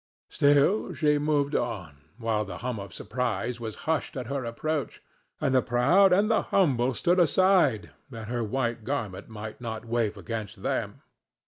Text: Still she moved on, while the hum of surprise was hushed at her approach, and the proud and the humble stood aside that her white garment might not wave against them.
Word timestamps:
Still 0.31 0.95
she 0.95 1.19
moved 1.19 1.53
on, 1.55 1.97
while 2.17 2.43
the 2.43 2.57
hum 2.57 2.79
of 2.79 2.91
surprise 2.91 3.59
was 3.59 3.75
hushed 3.85 4.17
at 4.17 4.25
her 4.25 4.43
approach, 4.45 4.99
and 5.39 5.53
the 5.53 5.61
proud 5.61 6.11
and 6.11 6.27
the 6.27 6.41
humble 6.41 6.95
stood 6.95 7.19
aside 7.19 7.91
that 8.09 8.27
her 8.27 8.43
white 8.43 8.83
garment 8.83 9.29
might 9.29 9.61
not 9.61 9.85
wave 9.85 10.17
against 10.17 10.63
them. 10.63 11.03